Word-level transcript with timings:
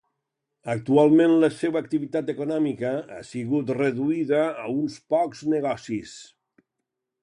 Actualment 0.73 1.33
la 1.43 1.49
seua 1.57 1.83
activitat 1.85 2.33
econòmica 2.35 2.95
ha 3.17 3.21
sigut 3.35 3.71
reduïda 3.83 4.43
a 4.67 4.69
uns 4.83 5.01
pocs 5.17 5.49
negocis. 5.59 6.21